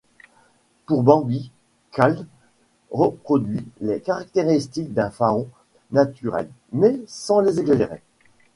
Pour 0.87 1.03
Bambi, 1.03 1.51
Kahl 1.91 2.25
reproduit 2.89 3.67
les 3.81 3.99
caractéristiques 3.99 4.95
du 4.95 5.11
faon 5.11 5.47
naturel 5.91 6.49
mais 6.71 6.99
sans 7.05 7.39
les 7.39 7.59
exagérer. 7.59 8.01